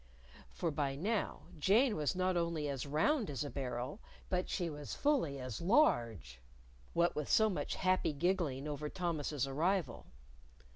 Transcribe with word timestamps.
For 0.49 0.71
by 0.71 0.95
now 0.95 1.41
Jane 1.59 1.95
was 1.95 2.15
not 2.15 2.35
only 2.35 2.67
as 2.67 2.87
round 2.87 3.29
as 3.29 3.43
a 3.43 3.51
barrel, 3.51 3.99
but 4.31 4.49
she 4.49 4.67
was 4.67 4.95
fully 4.95 5.39
as 5.39 5.61
large 5.61 6.39
what 6.93 7.15
with 7.15 7.29
so 7.29 7.51
much 7.51 7.75
happy 7.75 8.11
giggling 8.11 8.67
over 8.67 8.89
Thomas's 8.89 9.45
arrival. 9.45 10.07